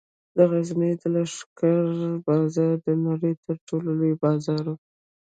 [0.35, 1.79] د غزني د لښکر
[2.25, 4.75] بازار د نړۍ تر ټولو لوی بازار و